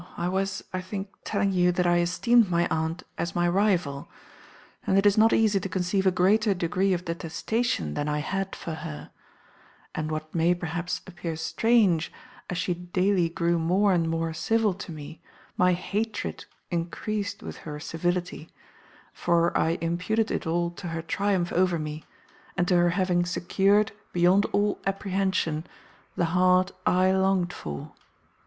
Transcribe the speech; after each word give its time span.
I 0.17 0.29
was, 0.29 0.63
I 0.73 0.81
think, 0.81 1.09
telling 1.23 1.51
you 1.51 1.71
that 1.73 1.85
I 1.85 1.99
esteemed 1.99 2.49
my 2.49 2.67
aunt 2.69 3.03
as 3.19 3.35
my 3.35 3.47
rival; 3.47 4.07
and 4.87 4.97
it 4.97 5.05
is 5.05 5.15
not 5.15 5.31
easy 5.31 5.59
to 5.59 5.69
conceive 5.69 6.07
a 6.07 6.11
greater 6.11 6.55
degree 6.55 6.91
of 6.91 7.05
detestation 7.05 7.93
than 7.93 8.09
I 8.09 8.17
had 8.17 8.55
for 8.55 8.73
her; 8.81 9.11
and 9.93 10.09
what 10.09 10.33
may, 10.33 10.55
perhaps, 10.55 10.99
appear 11.05 11.35
strange, 11.35 12.11
as 12.49 12.57
she 12.57 12.73
daily 12.73 13.29
grew 13.29 13.59
more 13.59 13.93
and 13.93 14.09
more 14.09 14.33
civil 14.33 14.73
to 14.73 14.91
me, 14.91 15.21
my 15.55 15.73
hatred 15.73 16.45
encreased 16.71 17.43
with 17.43 17.57
her 17.57 17.79
civility; 17.79 18.49
for 19.13 19.55
I 19.55 19.77
imputed 19.81 20.31
it 20.31 20.47
all 20.47 20.71
to 20.71 20.87
her 20.87 21.03
triumph 21.03 21.53
over 21.53 21.77
me, 21.77 22.05
and 22.57 22.67
to 22.69 22.75
her 22.75 22.89
having 22.89 23.23
secured, 23.23 23.91
beyond 24.13 24.45
all 24.47 24.79
apprehension, 24.87 25.67
the 26.15 26.25
heart 26.33 26.71
I 26.87 27.11
longed 27.11 27.53
for. 27.53 27.91